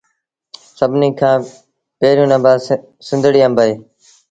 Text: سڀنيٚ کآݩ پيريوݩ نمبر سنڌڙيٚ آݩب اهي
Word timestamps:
سڀنيٚ 0.77 1.17
کآݩ 1.19 1.45
پيريوݩ 1.99 2.31
نمبر 2.33 2.53
سنڌڙيٚ 3.07 3.45
آݩب 3.47 3.57
اهي 3.61 3.73